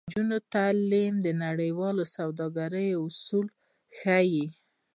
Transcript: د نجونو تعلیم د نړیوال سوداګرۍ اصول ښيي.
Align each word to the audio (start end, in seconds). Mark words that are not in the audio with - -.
د 0.03 0.03
نجونو 0.09 0.37
تعلیم 0.55 1.13
د 1.25 1.27
نړیوال 1.45 1.97
سوداګرۍ 2.15 2.89
اصول 3.05 3.47
ښيي. 3.97 4.45